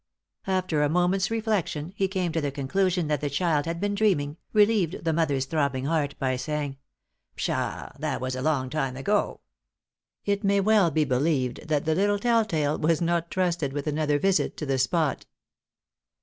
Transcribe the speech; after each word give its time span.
After 0.47 0.81
a 0.81 0.89
moment's 0.89 1.29
reflection, 1.29 1.93
he 1.95 2.07
came 2.07 2.31
to 2.31 2.41
the 2.41 2.49
conclusion 2.49 3.05
that 3.07 3.21
the 3.21 3.29
child 3.29 3.67
had 3.67 3.79
been 3.79 3.93
dreaming, 3.93 4.37
relieved 4.51 5.05
the 5.05 5.13
mother's 5.13 5.45
throbbing 5.45 5.85
heart 5.85 6.15
by 6.17 6.37
saying, 6.37 6.77
"Pshaw, 7.35 7.91
that 7.99 8.19
was 8.19 8.35
a 8.35 8.41
long 8.41 8.71
time 8.71 8.97
ago!" 8.97 9.41
It 10.25 10.43
may 10.43 10.59
well 10.59 10.89
be 10.89 11.03
believed 11.05 11.67
that 11.67 11.85
the 11.85 11.93
little 11.93 12.17
telltale 12.17 12.79
was 12.79 12.99
not 12.99 13.29
trusted 13.29 13.73
with 13.73 13.85
another 13.85 14.17
visit 14.17 14.57
to 14.57 14.65
the 14.65 14.79
spot. 14.79 15.27